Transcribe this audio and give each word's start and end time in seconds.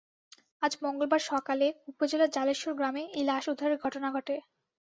আজ 0.61 0.73
মঙ্গলবার 0.83 1.21
সকালে 1.27 1.67
উপজেলার 1.91 2.33
জালেশ্বর 2.35 2.73
গ্রামে 2.75 3.03
এই 3.11 3.23
লাশ 3.29 3.43
উদ্ধারের 3.51 3.81
ঘটনা 3.83 4.07
ঘটে। 4.15 4.35